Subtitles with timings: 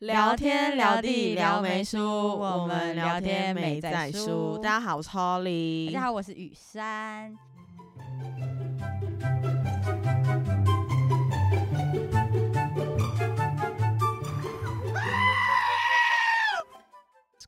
[0.00, 4.58] 聊天聊地聊没输，我们聊天没在输。
[4.58, 5.86] 大家好，我是 Holly。
[5.86, 7.34] 大家好，我是雨珊。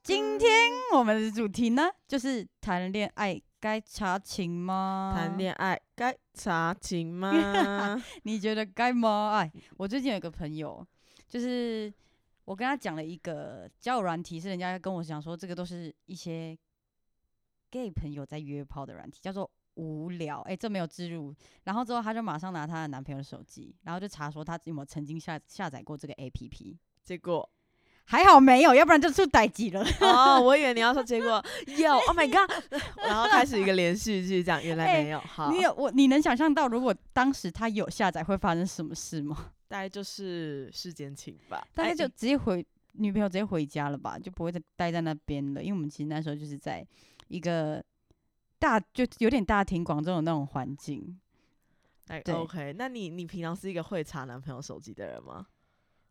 [0.03, 5.13] 今天我们的主题呢，就是谈恋爱该查情吗？
[5.15, 8.03] 谈恋爱该查情吗？
[8.25, 9.37] 你觉得该吗？
[9.37, 10.87] 哎，我最近有个朋友，
[11.29, 11.93] 就是
[12.49, 16.57] 我跟他讲了一个交友软体，是人家跟我讲说，这个都是一些
[17.71, 20.41] gay 朋友在约炮的软体，叫做无聊。
[20.41, 21.35] 哎，这没有植入。
[21.65, 27.47] 然后之后他就马上拿他的男朋友的手机，然后就查说他有没有曾经下下载过这个 APP，结果。
[28.07, 29.85] 还好没有，要不然就出歹几了。
[30.01, 32.51] 哦，我以为你要说 结果有，Oh my god！
[33.07, 35.21] 然后开始一个连续剧，这样原来没有。
[35.21, 39.53] 好，你有我，你能想象到如果当时他有下载会发生什么事吗？
[39.69, 41.65] 大概就是世间情吧。
[41.75, 45.63] 大概就直接回女朋友直接回家了吧，就不会再待在那边了。
[45.63, 46.85] 因为我们其实那时候就是在
[47.29, 47.85] 一个
[48.59, 51.21] 大就有点大庭广众的那种环境。
[52.09, 55.47] 哎，OK，那你你平常是一个会查男朋友手机的人吗？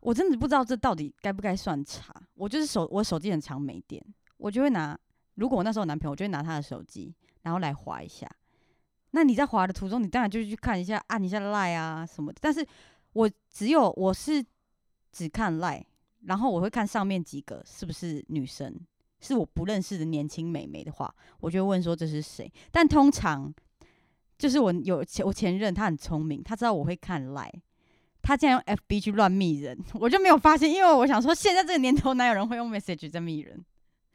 [0.00, 2.14] 我真的不知道这到底该不该算查。
[2.34, 4.00] 我就是手，我手机很常没电，
[4.36, 4.96] 我就会拿。
[5.34, 8.30] 如果我那时候男朋友，我就会拿他的手机，然后来划一下。
[9.10, 12.38] 那你在划的途中，你当然就去看一下，按一下 Lie 啊什么的。
[12.40, 12.64] 但是
[13.12, 14.44] 我只有我是
[15.12, 15.84] 只看赖，
[16.24, 18.74] 然后我会看上面几个是不是女生，
[19.20, 22.50] 是我不认识的年轻美眉的话，我就会问说这是谁。
[22.70, 23.52] 但通常
[24.36, 27.52] 就是我有前我前任，他很聪明，他知道我会看赖。
[28.20, 33.64] 他竟然用 FB 去乱密人， 我就没有发现，因为我想说，现在这个年头哪有人会用 message 在密人？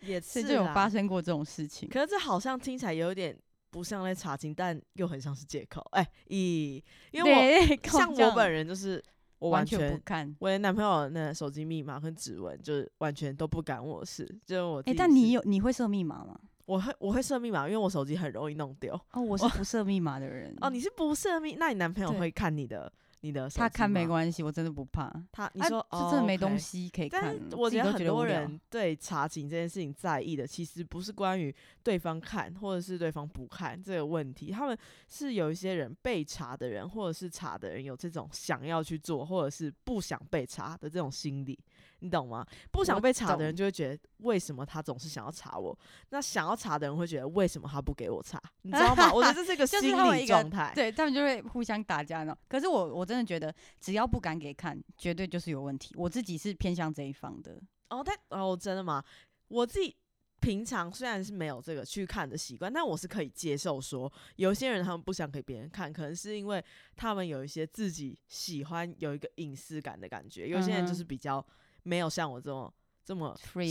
[0.01, 1.87] 也是就有发生过这种事情。
[1.89, 3.35] 可是这好像听起来有点
[3.73, 5.81] 不像在查清，但又很像是借口。
[5.93, 6.79] 哎，咦，
[7.09, 9.03] 因为我像我本人就是
[9.39, 14.23] 我完全不看我连男朋友那手机密码跟指纹，就是完全都不干我事。
[14.45, 16.39] 就是我哎，但你有你会设密码吗？
[16.65, 18.93] 我会我会设密码，因为我手机很容易弄丢。
[19.11, 20.55] 哦，我是不设密码的人。
[20.61, 21.55] 哦，你是不设密？
[21.55, 22.93] 那你男朋友会看你的？
[23.23, 25.09] 你的他看没关系，我真的不怕。
[25.31, 27.39] 他你说是真的没东西可以看。
[27.53, 41.57] 我觉得很多人对查寝这件事情在意的，其实不是关于对方看或者是对方不看这个问题，他们是有一些人被查的人，或者是查的人有这种想要去做，或者是不想被查的这种心理。
[42.03, 42.45] 你懂吗？
[42.69, 45.75] 不想被查的人就会觉得，为什么他总是想要查我？
[46.09, 48.37] 那想要查的人会觉得，为什么他不给我查？
[48.63, 49.09] 你知道吗？
[49.13, 52.37] 我觉得这是 一个心理状态，对他们就会互相打架呢。
[52.49, 55.95] 可是我我真的觉得，只要不敢给看，绝对就是有问题。
[55.97, 57.57] 我自己是偏向这一方的。
[57.89, 59.01] 哦，但哦，真的吗？
[59.47, 59.95] 我自己
[60.41, 66.61] 平常虽然是没有这个去看的习惯，但我是可以接受说，有些人他们不想给别人看，可能是因为
[66.97, 70.49] 他们有一些自己喜欢有一个隐私感的感觉。
[70.49, 71.45] 有些人就是比较。
[71.83, 72.73] 没有像我这么
[73.05, 73.65] 这么随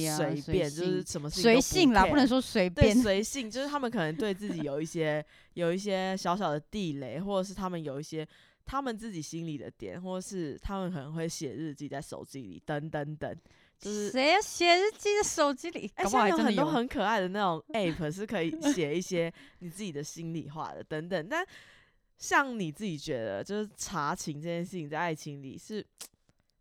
[0.46, 5.24] 便，就是什么随性啦，不能说随便，随性就是他们可能对自己有一些
[5.54, 8.28] 有一些小小的地雷，或者是他们有一些
[8.66, 13.34] 他们自己心里的点，或者是他们可能会写日记在手机里，等等等。
[13.78, 15.90] 就是谁要写日记在手机里？
[15.94, 21.26] 哎，像有很多很可爱的那种 app 是可以写一些你自己的心里话的，等等。
[21.26, 21.42] 但
[22.18, 25.82] 像你自己觉得，就是查情这件事情在爱情里是。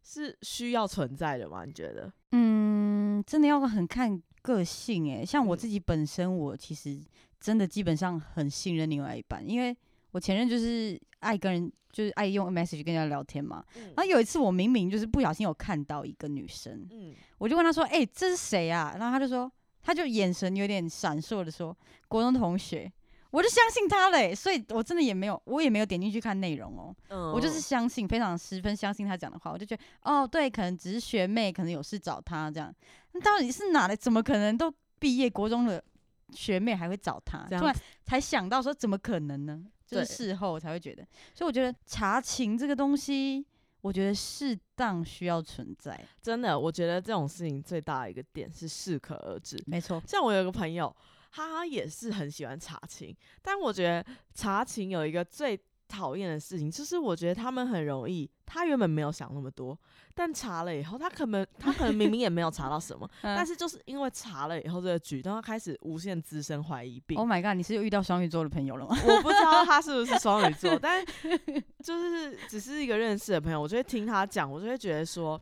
[0.03, 1.63] 是需要存在的吗？
[1.65, 2.11] 你觉得？
[2.31, 5.25] 嗯，真的要很看个性诶。
[5.25, 6.99] 像我自己本身，我其实
[7.39, 9.75] 真的基本上很信任另外一半，因为
[10.11, 13.63] 我前任就是爱跟人，就是爱用 message 跟人家聊天嘛。
[13.75, 19.51] 然后有一次我明明就是不小心有看到一个女生，嗯，我就问他说：“哎，这是谁啊？”然后他就说，
[19.83, 21.75] 他就眼神有点闪烁的说
[22.07, 22.91] ：“国中同学。”
[23.31, 26.93] 我就相信他嘞，所以我真的也没有，我也没有点进去看内容哦。
[27.33, 29.51] 我就是相信，非常十分相信他讲的话。
[29.51, 32.73] 我就觉得，哦，对，可能只是学妹，可能有事找他这样。
[33.13, 33.95] 那到底是哪来？
[33.95, 35.81] 怎么可能都毕业国中的
[36.33, 37.45] 学妹还会找他？
[37.57, 39.63] 突然才想到说，怎么可能呢？
[39.87, 41.01] 就是事后才会觉得。
[41.33, 43.45] 所以我觉得查情这个东西，
[43.79, 45.97] 我觉得适当需要存在。
[46.21, 49.57] 真的，我觉得这种事情最大的一个点是适可而止。
[49.67, 50.93] 没错，像我有个朋友。
[51.31, 55.57] 他也是很喜欢查情，但我觉得查情有一个最
[55.87, 59.77] 讨厌的事情，就是我觉得他们很容易，他原本没有想那么多，
[60.13, 67.17] 但查了以后，他可能他可能明明也没有查到什么， 但是就是因为查了以后这个举动，他开始无限滋生怀疑病。
[67.17, 67.55] Oh my god！
[67.55, 68.95] 你是又遇到双鱼座的朋友了吗？
[69.07, 71.05] 我不知道他是不是双鱼座，但
[71.83, 75.41] 就是只是一个认识的朋友，我就会听他讲，我就会觉得说，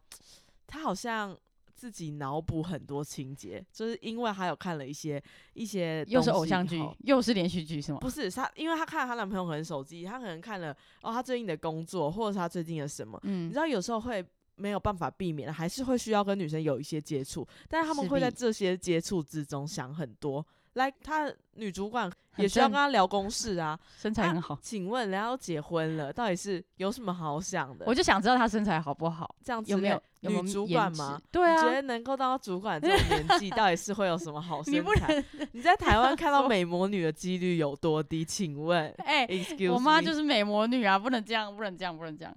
[0.68, 1.35] 他好像。
[1.79, 5.23] 自己脑补很多情节，就是因为她有看了一些
[5.53, 7.99] 一些，又是偶像剧，又是连续剧，是吗？
[7.99, 14.23] 不是，她因为她看了她男朋友可能手机，她可能看了哦，她最近的工作，或者是他最近的什么，嗯，你知道有时候会
[14.55, 20.45] 没有办法避免，还是会需要跟女生有一些接触，但是他们会在这些接触之中想很多。
[20.73, 23.69] 来，她女主管很也需要跟他聊公事啊。
[23.69, 27.85] 啊身材很好，请问，人家都结婚了，到底是有什么好想的？
[27.85, 31.21] 我就想知道他身材好不好，这样有没有有没有女主管吗？
[31.31, 35.23] 对啊，觉得能够当到主管这种年纪，到底是会有什么好 身材？
[35.51, 38.23] 你在台湾看到 美魔女的几率有多低？
[38.23, 39.27] 请问哎、
[39.71, 42.33] 我妈就是美魔女啊，不能这样，不能这样，不能这样。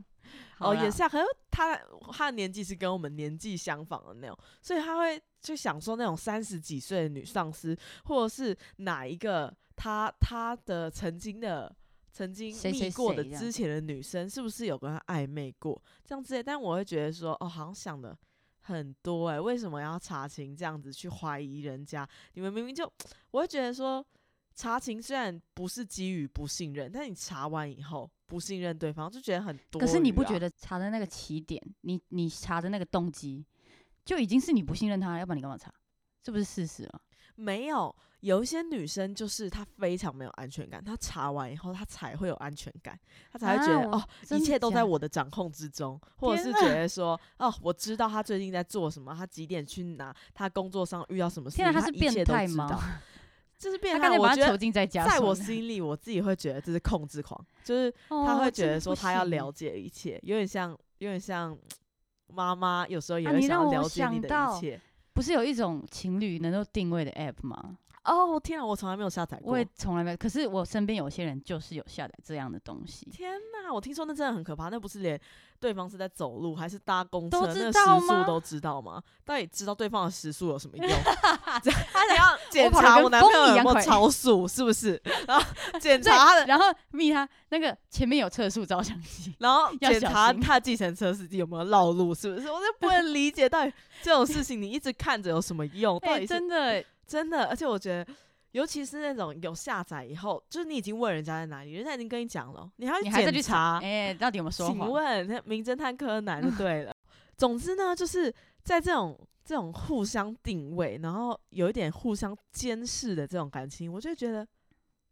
[0.63, 1.09] 好哦，啦也是啊。
[1.09, 1.77] 可是他
[2.13, 11.75] 他的年纪是跟我们年纪相仿的那种，所以他会去想说那种三十几岁的女上司，或者是哪一个他他的曾经的
[12.13, 16.43] 曾经谁谁蜜过的之前的女生，是不是有跟他暧昧过这样之类？
[16.43, 18.17] 但我会觉得说，哦，好像想的
[18.61, 22.09] 很多诶、为什么要查情这样子去怀疑人家？
[22.35, 22.91] 你们明明就，
[23.33, 24.05] 我会觉得说。
[24.55, 30.51] 查情虽然不是基于不信任，但你查完以后不信任对方，就觉得很多、可是你不觉得？
[30.59, 33.45] 查的那个起点，你你查的那个动机，
[34.07, 35.71] 就已经是你不信任他了，要不然你干嘛查？
[36.23, 37.01] 这不是事实吗？
[37.35, 42.99] 没有，有一些女生就是她非常没有安全感，她查完以后她才会有安全感，
[43.31, 53.01] 她才会觉得、啊哦，一切都在我的掌控之中，或者是觉得说哦，我知道她最近在做什么，她几点去哪，她工作上遇到什么事情，天啊，他是变态吗
[53.63, 53.71] 知道？？
[53.71, 61.57] 这是变他态，我觉得在家在我心里，我自己会觉得这是控制狂，就是他哦会觉得说他要了解一切，有点像，有点像
[62.27, 64.81] 妈妈有时候也啊会想要了解你的一切。
[65.15, 67.77] 不是有一种情侣能够定位的 app 吗？
[68.05, 69.67] 哦，天啊，我从来没有下载过我也。
[69.75, 75.21] 从来没有，可是我身边有些人就是有下载这样的东西，天呐，我听说那真的很可怕，那不是连
[75.61, 79.01] 对方是在走路还是搭公车，那时速都知道吗？
[79.25, 80.89] 到底知道对方的时速有什么 用？
[81.63, 85.01] 这样你要检查我男朋友有没有超速，是不是？
[85.27, 85.45] 然后
[85.79, 92.49] 检查他的，然后密他那个前面有测速照相机，然后检查他的计程车司机有没有绕路，是不是？
[92.51, 93.73] 我就不能理解到底
[94.03, 95.99] 这种事情你一直看着有什么用？
[96.03, 98.15] 到哎、底是真的真的，而且我觉得。
[98.53, 104.79] 尤其是那种有下载以后，就是你已经问人家在哪里，人家已经跟你讲了，你还要你还在去查，哎、到底有没有说请？
[104.79, 106.95] 问名侦探柯南就 对了。
[107.39, 108.31] 总之呢，就是
[108.63, 114.47] 在这种这种互相定位，然后有一点互相监视的这种感情，我就觉得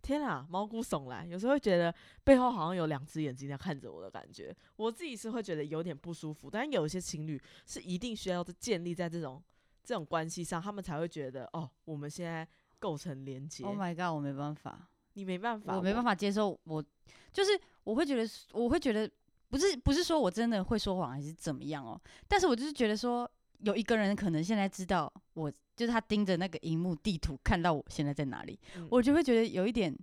[0.02, 1.26] 天啊，毛骨悚然。
[1.26, 6.50] 有时候会觉得背后好像有两只眼睛在看着我的感觉，我自己是会觉得有点不舒服。
[6.50, 9.42] 但有一些情侣是一定需要建立在这种
[9.84, 12.46] 这种关系上，他们才会觉得哦，我们现在
[12.78, 13.64] 构成连接。
[13.64, 16.84] Oh my god，我没办法，你没办法，我没办法接受，我
[17.32, 17.50] 就是
[17.84, 19.10] 我会觉得，我会觉得
[19.48, 23.30] 不是不是说我真的会说谎还是怎么样哦，但是我就是觉得说
[23.60, 29.96] 有一个人可能现在知道我，就是他盯着那个荧幕地图看到我现在在哪里，嗯我就会觉得有一点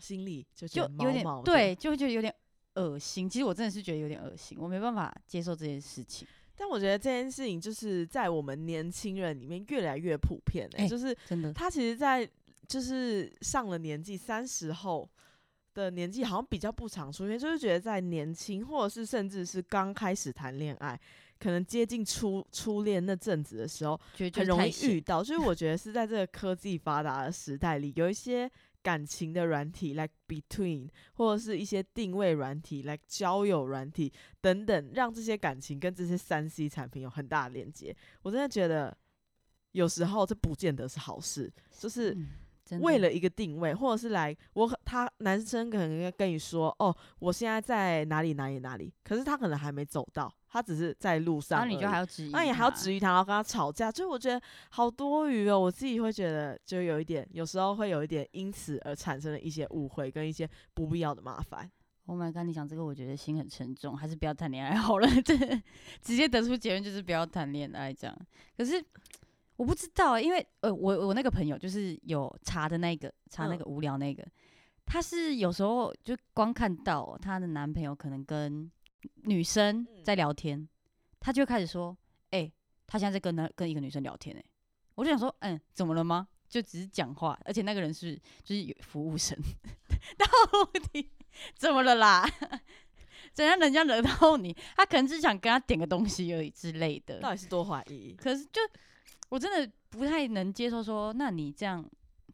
[0.00, 0.66] 心里就
[0.98, 2.34] 有点对，就会觉得有点
[2.74, 3.28] 恶心。
[3.28, 11.52] 其实我真的是觉得有点恶心，我没办法接受这件事情，但我觉得这件事情就是在我们年轻人里面越来越普遍、欸，哎就是真的。
[11.52, 12.28] 他其实，在
[12.66, 15.08] 就是上了年纪三十后
[15.74, 20.98] 的年纪，好像比较不常出现，就是觉得在年轻或者是甚至是刚开始谈恋爱，
[21.38, 24.00] 可能接近初初恋那阵子的时候，
[24.32, 25.22] 很容易遇到。
[25.22, 28.50] 所以我觉得是在这个科技发达的时代里，有一些
[28.86, 37.96] 感情的软体，like between，或者是一些定位软体，like 交友软体等等，让这些感情跟这些三 C 产品有很大的连接。
[38.22, 38.96] 我真的觉得，
[39.72, 42.16] 有时候这不见得是好事，就是。
[42.80, 55.58] 为了一个定位，或者是来我可他男生可能跟你说，哦，我现在在哪里哪里哪里，可是他可能还没走到，他只是在路上而已，然后你就还要质疑，那你还要质疑他，然后跟他吵架，就我觉得好多余哦。
[55.58, 61.70] 我自己会觉得，就有一点，有时候会有一点因此而产生了一些误会跟一些不必要的麻烦。
[62.08, 62.44] Oh my god！
[62.44, 65.08] 你讲这个，我觉得心很沉重，还是不要谈恋爱好了。
[65.24, 65.36] 这
[66.00, 68.16] 直接得出结论就是不要谈恋爱这样。
[68.56, 68.80] 可是
[69.56, 74.26] 我不知道欸，因为呃，我我那个朋友就是有查的那个查那嗯个无聊那个，
[74.84, 78.70] 她是有时候就光看到她的男朋友可能跟
[79.24, 80.68] 女生嗯在聊天，
[81.20, 81.96] 她就开始说
[82.30, 82.50] ：“哎、
[82.86, 84.44] 他现在在跟那跟一个女生聊天哎、
[84.94, 89.36] 我就想说：“嗯，怎么了吗？”就只是讲话，而且那个人是就是有服务生，
[90.16, 90.26] 到
[90.92, 91.10] 底
[91.56, 92.24] 怎么了啦？
[93.34, 94.56] 怎样人家惹到你？
[94.76, 97.18] 他可能只是想跟他点个东西而已之类的。
[97.18, 98.14] 到底是多怀疑？
[98.16, 98.60] 可是就
[99.28, 101.84] 我真的不太能接受说，那你这样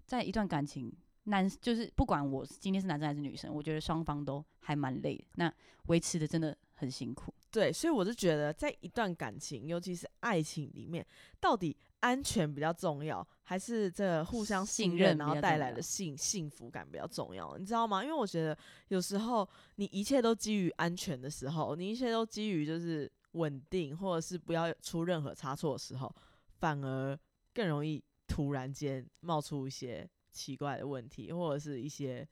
[0.06, 0.92] 在一段感情，
[1.24, 5.52] 男就是不管我今天是男生还是女生，我觉得双方都还蛮累的，那
[5.86, 7.32] 维持的真的很辛苦。
[7.50, 11.06] 对，所以我就觉得，在一段感情，尤其是爱情里面，
[11.38, 17.56] 到底安全比较重要，还是这个互相信信任，然后带来的幸幸福感比较重要？
[17.58, 18.02] 你知道吗？
[18.02, 18.56] 因为我觉得
[18.88, 19.46] 有时候
[19.76, 26.14] 你一切都基于安全的时候，你一切都基于就是稳定，或者是不要出任何差错的时候，
[26.62, 27.18] 反而
[27.52, 32.26] 更容易突然间冒出一些奇怪的问题，或者是一些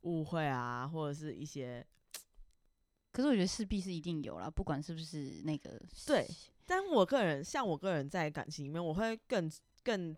[0.00, 1.86] 误会啊，或者是一些。
[3.12, 6.26] 可是我觉得势必是一定有啦，不管是不是那个对，
[6.64, 9.50] 但我个人像我个人在感情里面，我会更
[9.84, 10.16] 更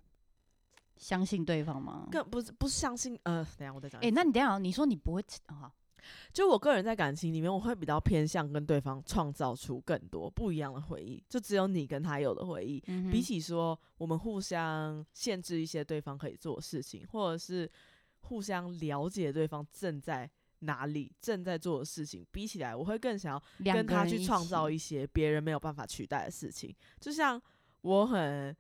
[0.97, 2.07] 相信对方吗？
[2.13, 4.01] 更不是不是相信呃，等下我再讲。
[4.01, 5.75] 哎、那你等下你说你不会啊？
[6.33, 17.71] 就我个人在感情里面，我会比较偏向跟对方创造出更多不一样的回忆，就只有你跟他有的回忆，嗯比起说我们互相限制一些对方可以做的事情，或者是
[18.21, 20.31] 互相了解对方正在
[20.61, 26.75] 哪里正在做的事情，比起来，我会更想要跟他去创造一些别人没有办法取代的事情。
[27.01, 27.41] 就像
[27.81, 28.55] 我很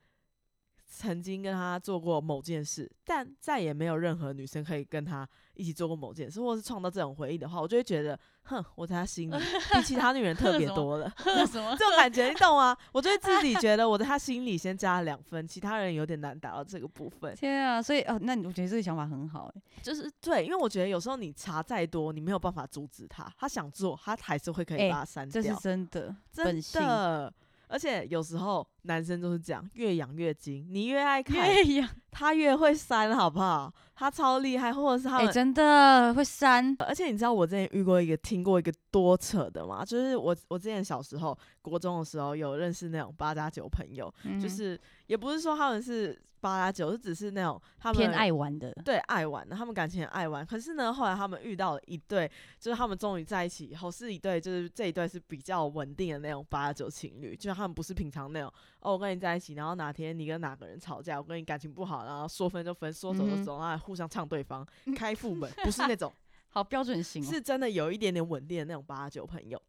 [0.93, 9.35] 曾经跟他做过某件事，但再也没有任何女生可以跟他一起做过某件事，或是创造这种回忆的话，我就会觉得，哼，我在他心里
[9.73, 11.09] 比其他女人特别多了。
[11.47, 12.77] 什么这种 感觉，你懂吗？
[12.93, 17.33] 我就会自己觉得我在他心里先加了两分，其他人有点难达到这个部分。
[17.37, 17.81] 天啊！
[17.81, 25.59] 所以哦，那你我觉得这个想法很好哎、就是对，因为我觉得有时候你查再多，你没有办法阻止他，他想做，他还是会可以哎把它删这是掉。
[25.61, 27.33] 真的，真的，
[27.69, 33.73] 而且有时候男生都是这样，越养越精，你越爱看，越养他越会删，好不好？
[33.95, 35.33] 他超厉害，或者是他哎、们。
[35.33, 39.85] 真的会删，而且你知道我之前遇过一个听过一个多扯的吗？
[39.85, 50.45] 就是我我之前小时候国中的时候有认识那种八加九朋友，嗯就是也不是说他们是八加九，是只是那种他们偏爱玩的，对爱玩的，他们感情很爱玩。
[50.45, 66.13] 可是呢，后来他们遇到了一对，就是他们终于在一起以后，是一对就是这一对是比较稳定的那种八加九情侣，就是他们不是平常那种哦，我跟你在一起，然后哪天你跟哪个人吵架，我跟你感情不好，然后说分就分，说走就走，然后互相呛对方，开副本，不是那种，
[66.49, 69.61] 好标准型、哦，是真的有一点点稳定的那种八九朋友。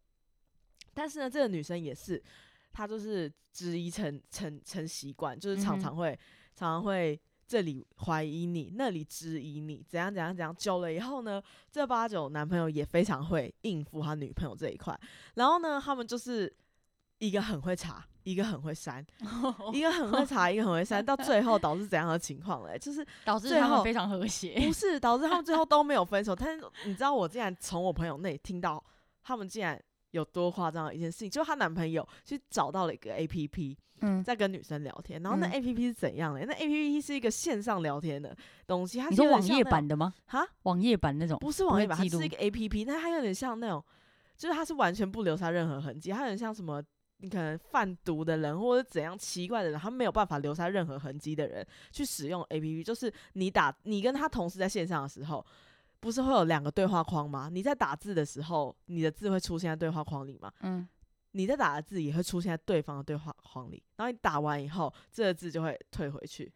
[0.94, 2.22] 但是呢，这个女生也是，
[2.74, 6.18] 她就是质疑成成成习惯，就是常常会、
[6.56, 10.56] 常常会这里怀疑你，那里质疑你，怎样怎样怎样。
[10.56, 14.98] 久了以后呢，这八九男朋友也非常会应付他女朋友这一块。
[15.36, 16.54] 然后呢，他们就是
[17.22, 19.06] 一个很会查，一个很会删，
[19.72, 22.80] 一个很会查，一个很会删，到最后导致怎样的情况嘞？
[22.80, 24.74] 就是 导致他们非常和谐不。
[24.74, 26.36] 是导致他们最后都没有分手。
[26.36, 28.84] 但是你知道，我竟然从我朋友那里听到，
[29.22, 35.22] 他们竟然有多夸张的一件事情，就是她男朋友去找到了一个 A P P，嗯，在跟女生聊天。
[35.22, 36.44] 然后那嗯 A P P 是怎样的？
[36.44, 38.36] 那 A P P 是一个线上聊天的
[38.66, 40.12] 东西，它你是网页版的吗？
[40.26, 43.84] 哈，网页版那种不是网页版，它是一个 A P P，但它有点像那种，
[44.38, 46.82] 就是它是完全不留下任何痕迹，它有点像什么。
[47.22, 55.46] 你可能贩毒的人或者怎样奇怪的人，他没有办法留下任何痕迹的人去使用 A P P，就是你打你跟他同时在线上的时候，
[56.00, 57.48] 不是会有两个对话框吗？
[57.52, 60.52] 你在打字的时候，你的字会出现在对话框里吗？
[60.62, 60.88] 嗯，
[61.32, 66.52] 你在打的字也会出现在对方的对话框里，然后你打完以后，这个字就会退回去。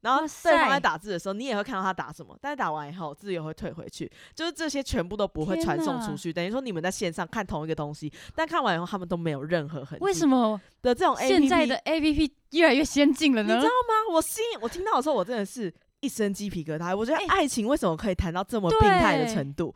[0.00, 6.32] 然后哇对方在打字的时候，你也会看到他打什么，但是打完以后字也会退回去，就是这些全部都不会天传送出去。
[6.32, 10.04] 等于说你们在线上看同一个东西，但看完以后他们都没有任何痕迹。
[10.04, 13.72] 为什么的这种 A P 现在的 A P P 越来越先进了呢你知道？
[13.72, 14.14] 吗？
[14.14, 16.96] 我心里我听到的时候，我真的是一身鸡皮疙瘩。
[16.96, 19.74] 我觉得哎爱情为什么可以谈到这么病态的程度？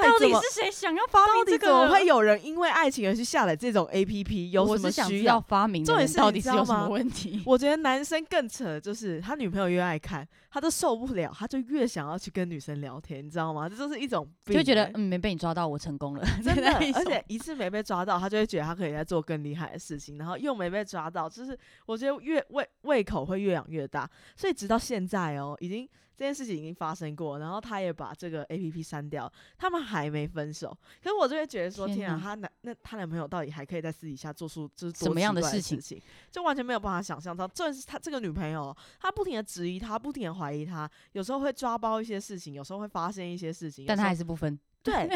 [0.00, 1.66] 到底是谁想要发到这个？
[1.66, 4.50] 怎么会有人因为爱情而去下载这种 A P P？
[4.50, 5.40] 有什么需要？
[5.40, 7.42] 发明重点是你到底是有什么问题？
[7.44, 13.68] 我觉得男生更扯的就是他女朋友越爱看，他都受不了，他就越想要去跟女生聊天，你知道吗？
[13.68, 36.00] 这就是一种病、就觉得欸嗯没被你抓到，我成功了， 真的而且一次没被抓到，他就会觉得他可以再做更厉害的事情，然后又没被抓到，就是我觉得越胃胃口会越养越大，所以直到现在哦，已经这件事情已经发生过，然后他也把这个 A P P 删掉，他们还没分手，可是我就会觉得说，天天啊，哪他男那他男朋友到底还可以在私底下做出就是多什么样的的事情情，
[36.30, 44.58] 就完全没有办法想象到，这是他这个女朋友，她不停的质疑他，不停的怀疑他，有时候会抓包一些事情，有时候会发现一些事情，但他还是不分。
[44.82, 45.08] 对，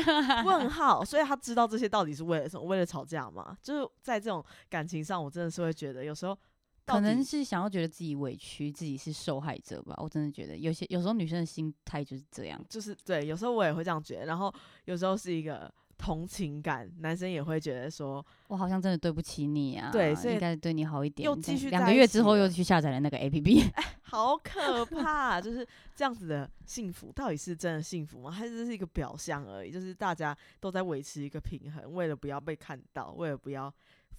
[0.45, 2.65] 问号，所以他知道这些到底是为了什么？
[2.65, 3.59] 为了吵架吗？
[3.61, 6.39] 就是在这种感情上，我真的是会觉得有时候到
[6.87, 9.95] 可能是想要觉得自己委屈，自己是受害者吧。
[9.99, 12.65] 我真的觉得有些有时候女生的心态就是这样。
[12.69, 14.53] 就是对，有时候我也会这样觉得，然后
[14.85, 21.25] 有时候是一个同情感，男生也会觉得说，我好像真的对不起你啊，对所以应该对你好一点。
[21.27, 23.65] 又继续两个月之后又去下载了那个 A P P，
[24.03, 25.67] 好可怕，就是
[25.97, 28.31] 这样子的幸福，到底是真的幸福吗？
[28.31, 29.73] 还是是一个表象而已？
[29.73, 33.73] 就是大家都在维持一个平衡，为了不要被看到，为了不要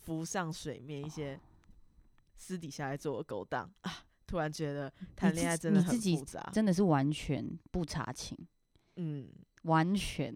[0.03, 1.39] 浮上水面一些
[2.38, 3.91] 私底下在做的勾当啊！
[4.25, 8.38] 突然觉得谈恋爱真的很复杂，真的是完全不查情，
[8.96, 9.29] 嗯。
[9.63, 10.34] 完全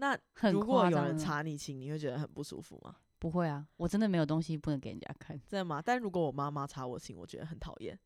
[0.00, 2.94] 那很如果有人查你情，你会觉得很不舒服吗？
[3.18, 5.82] 不会啊，我真的没有东西不能给人家看，真的吗？
[5.84, 7.98] 但如果我妈妈查我情，我觉得很讨厌。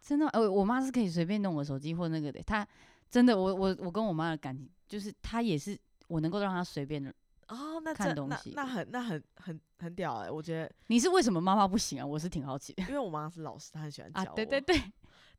[0.00, 0.26] 真的。
[0.30, 2.66] 呃，我妈是可以随便弄我手机或那个的，她
[3.08, 5.78] 真的，我我我跟我妈的感情就是，她也是
[6.08, 7.14] 我能够让她随便的。
[7.48, 12.06] 哦，那看东西那那很那很很很屌哎、我觉得，你是为什么妈妈不行啊？
[12.06, 14.26] 我是挺好奇的因为我妈是老师，她很喜欢教啊。
[14.30, 14.36] 我。
[14.36, 14.80] 对对对，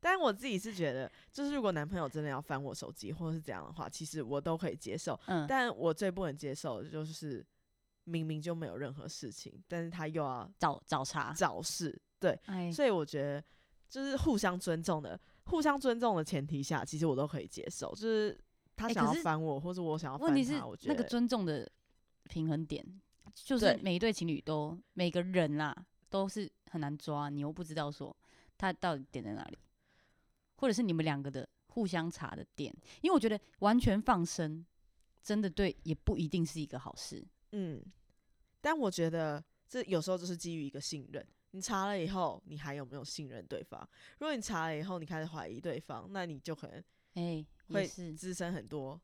[0.00, 5.18] 但我自己是觉得，就是如果男朋友真的要翻我手机或者是怎样的话，其实我都可以接受。
[5.26, 7.44] 嗯，但我最不能接受的就是
[8.04, 11.32] 明明就没有任何事情，但是他又要找找茬。
[11.36, 12.00] 找事。
[12.18, 13.42] 对，哎，所以我觉得
[13.88, 17.94] 就是互相尊重的，互相尊重的前提下，其实我都可以接受。
[17.94, 18.36] 就是
[18.74, 21.70] 他想要翻我，或者我想要翻他，我觉得那个得尊重的
[22.24, 22.84] 平衡点，
[23.34, 25.74] 就是每一对情侣都每个人啦
[26.08, 28.16] 都是很难抓，你又不知道说
[28.58, 29.58] 他到底点在哪里，
[30.56, 34.64] 或者是你们两个的互相查的点，因为我觉得完全放生
[35.22, 37.26] 真的对也不一定是一个好事。
[37.52, 37.82] 嗯，
[38.60, 41.26] 但我觉得这有时候就是基于一个信任。
[41.52, 43.80] 你查了以后，你还有没有信任对方？
[44.18, 46.84] 如果你查了以后，你开始怀疑对方，那你就可能
[47.14, 49.00] 哎、会是，滋生很多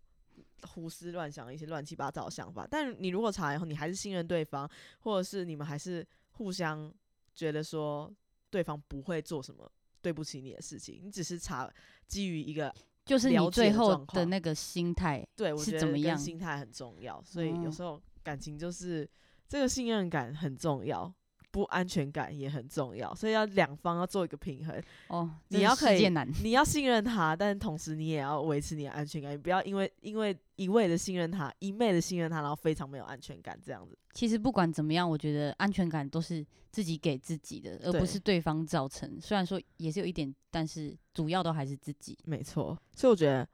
[0.63, 2.67] 胡思乱想、一些乱七八糟的想法。
[2.71, 4.69] 但你如果查了以后，你还是信任对方，
[5.01, 6.93] 或者是你们还是互相
[7.35, 8.13] 觉得说
[8.51, 9.71] 对方不会做什么
[10.01, 11.71] 对不起你的事情，你只是查
[12.07, 19.09] 基于一个就是你最后的那个心态，对我觉得跟是怎么样心态很重要，所以有哦时候感情就是
[19.49, 21.13] 这个信任感很重要。
[21.57, 24.79] 不安全感也很重要，所以要两方要做一个平衡。
[25.09, 26.07] 哦，你要可以
[26.43, 33.97] 你要信任他，但同时你也要维持你的安全感，你不要因为因为一味的信任他，一昧的信任他，然后非常没有安全感这样子。
[34.13, 39.19] 其实不管怎么样，我觉得安全感都是自己给自己的，而不是对方造成。
[39.19, 42.19] 虽然说也是有一点，但是主要都还是自己。
[42.27, 43.49] 没错，所以我觉得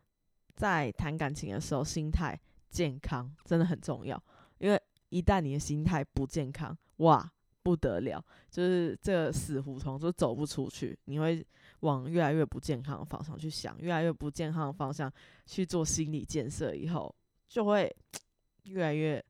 [0.57, 2.37] 在谈感情的时候，心态
[2.69, 4.21] 健康真的很重要，
[4.59, 4.81] 因为
[5.11, 11.45] 一旦你的心态不健康，哇，不得了，就是这个死胡同就走不出去，你会
[11.81, 15.12] 往越来越不健康的方向去想，越来越不健康的方向
[15.46, 17.14] 去做心理建设，以后
[17.48, 17.94] 就会
[18.64, 19.25] 越来越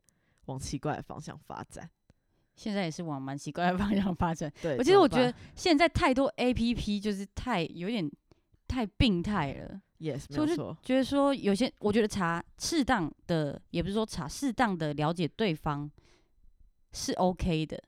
[0.46, 1.88] 往奇怪的方向发展。
[2.54, 4.52] 现在也是往蛮奇怪的方向发展。
[4.60, 8.10] 对，我其实我觉得现在太多 A P P 就是太有点
[8.68, 9.80] 太病态了。
[9.98, 15.90] yes 没所以我就有错，觉得说有些，我觉得查适当的，也不是说查适当的了解对方
[16.92, 17.82] 是 OK 的，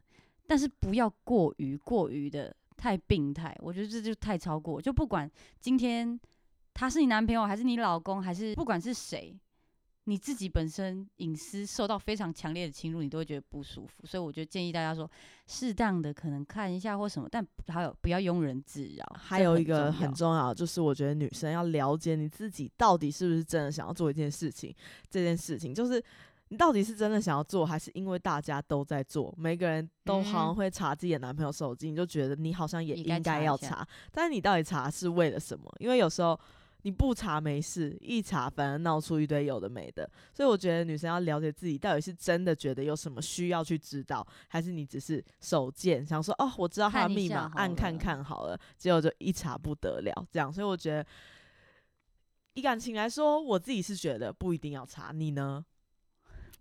[0.46, 3.56] 但是不要过于过于的太病态。
[3.60, 5.30] 我觉得这就太超过，就不管
[5.60, 6.18] 今天
[6.72, 9.34] 他是你男朋友，还是你老公，还是不管是谁，
[10.04, 14.04] 你自己本身隐私受到非常强烈的侵入，你都会觉得不舒服。
[14.04, 15.10] 所以我觉得建议大家说，
[15.46, 19.16] 适当的可能看一下或什么，但还有不要庸人自扰。
[19.18, 24.74] 还有一个很重要，就是我觉得女生要了解你自己到底是不是真的想要做一件事情。
[25.08, 26.02] 这件事情就是
[26.48, 33.86] 你到底是真的想要做，还是因为大家都在做，每个人都好像嗯会查自己的男朋友手机，你就觉得你好像也应该要查。
[34.12, 35.72] 但是你到底查是为了什么？
[35.78, 36.38] 因为有时候。
[36.86, 50.52] 你不查没事，一查反而闹出一堆有的没的，所以我觉得女生要了解自己到底是真的觉得有什么需要去知道，还是你只是手贱想说哦，我知道他的密码，按看看好了，结果就一查不得了，这样。
[50.52, 51.06] 所以我觉得，
[52.52, 55.64] 以感情来说，我自己是觉得不一定要查，你呢？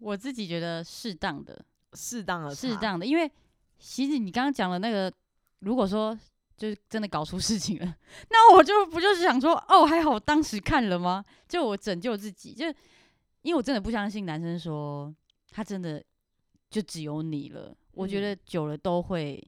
[0.03, 1.63] 我自己觉得适当的。
[1.93, 3.31] 适当的，适当的，因为
[3.77, 5.13] 其实你刚刚讲的那个，
[5.59, 6.17] 如果说
[6.57, 7.95] 就是真的搞出事情了，
[8.31, 11.23] 那我就不就是想说，哦，还好我当时看了吗？
[11.47, 12.65] 就我拯救自己，就
[13.43, 15.13] 因为我真的不相信男生说
[15.51, 16.03] 他真的
[16.69, 19.39] 就只有你了，我觉嗯得久了都会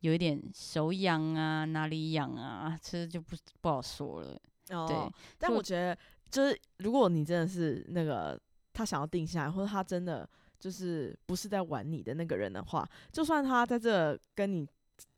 [0.00, 4.40] 有一点手痒啊，哪里痒啊，其实就不不好说了。
[4.70, 5.98] 哦，但我觉得
[6.30, 8.38] 就是如果你真的是那个
[8.78, 10.28] 他想要定下来，或者他真的
[10.60, 14.64] 就是不是在玩你的那个人的话，就算他在这跟你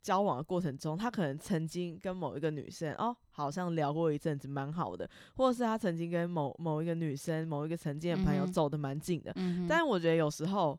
[0.01, 10.79] 交往的过程中，他可能曾经跟某一个女生哦，好像聊过一阵子，蛮好的，或者是他曾经跟某某一个女生、某一个曾经的朋友走得蛮近的，嗯哼，但我觉得有时候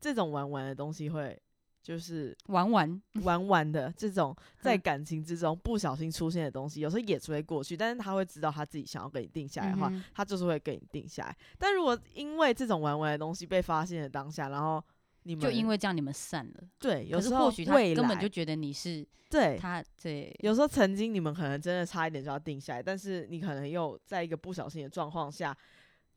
[0.00, 1.38] 这种玩玩的东西会
[1.84, 11.36] 就是玩玩， 玩玩的这种 在嗯感情之中不小心出现的东西，有时候也是会过去，但是他会知道他自己想要跟你定下来的话，嗯他就是会跟你定下来。
[11.58, 14.82] 但如果因为这种玩玩的东西被发现的当下，然后
[15.24, 16.64] 你们就因为这样你们散了。
[16.78, 19.58] 对，有时候或许他根本就觉得你是对。
[19.58, 25.54] 他，对，有时候曾经你们可能真的差一点就要定下来，但是你可能又在一个不小心的状况下，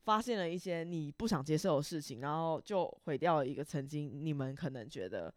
[0.04, 5.32] 发现了一些你不想接受的事情，然后就毁掉了一个曾经你们可能觉得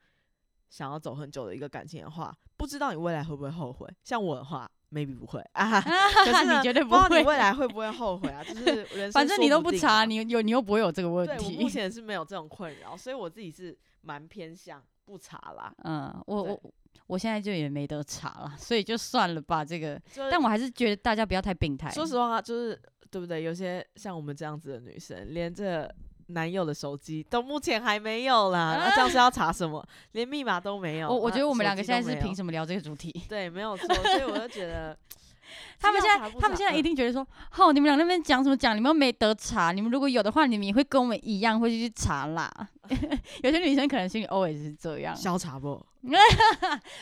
[0.72, 3.88] 想要走很久的一个感情的话，不知道你未来会不会后悔？
[4.04, 5.80] 像我的话，maybe 不会啊，
[6.26, 7.24] 可是 你绝对不知道你。
[7.24, 8.42] 未来会不会后悔啊？
[8.48, 8.64] 就是
[8.96, 11.70] 人生反正你都不查，你有你又不会有这个问题我目。
[11.70, 15.74] 前是没有这种困扰，所以我自己是蛮偏向不查啦。
[15.84, 16.62] 嗯，我我
[17.08, 19.66] 我现在就也没得查了，所以就算了吧。
[19.66, 21.92] 这个，就是但我还是觉得大家不要太病态。
[21.92, 23.44] 说实话，就是对不对？
[23.44, 25.86] 有些像我们这样子的女生，连这
[26.28, 28.76] 男友的手机都目前还没有啦。
[28.78, 29.86] 那这样是要查什么？
[30.14, 31.08] 连密码都没有。
[31.12, 33.12] 我我啊觉得我们两个现在是凭什么聊这个主题？
[33.28, 33.88] 对，没有错。
[33.96, 34.98] 所以我就觉得
[35.80, 38.76] 他们现在他们现在一定觉得说，哦，你们俩那边讲什么讲？
[38.76, 42.50] 你们又没得查，你们如果有的话，你们也会跟我们一样会去查啦。
[43.44, 45.16] 有些女生可能心里 always 是这样。
[45.16, 45.86] 消查不？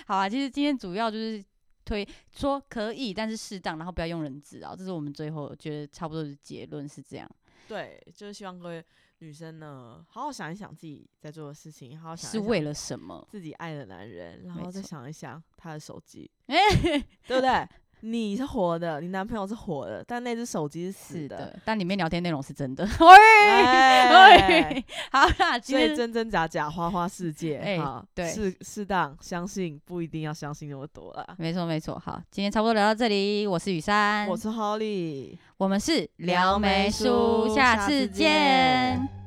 [0.08, 1.44] 好啊，其实今天主要就是
[1.86, 7.30] 推说可以，但是适当，然后不要用人质啊，这是我们最后觉得差不多的结论是这样，
[7.68, 8.84] 对，就是希望各位
[9.20, 13.26] 女生呢，好好想一想自己在做的事情，好好想是为了什么？
[13.30, 17.68] 自己爱的男人，然后再想一想他的手机， 对不对？
[18.02, 21.58] 你是活的，你男朋友是活的，但那只手机是死的。
[21.66, 22.88] 但里面聊天内容是真的。
[23.00, 31.36] 哎好啦，今天所以真真假假，花花世界，哎哈，对适适当相信，不一定要相信那么多啦。
[31.38, 39.19] 没错没错，好，今天差不多聊到这里，我是雨珊，我是 Holly，我们是撩妹叔，下次见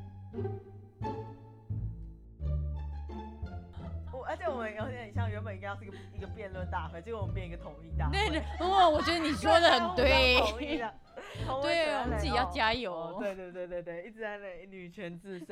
[5.15, 8.13] 像原本应该要是一个一个辩论大会，结果我们变一个统一大会。
[8.13, 10.95] 对对，哦，我觉得你说的很对，统一的，
[11.63, 13.17] 对，我们自己要哦加油哦。
[13.21, 15.49] 对对对对对，一直在那里女权至上。